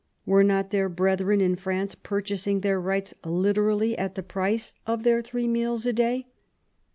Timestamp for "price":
4.23-4.73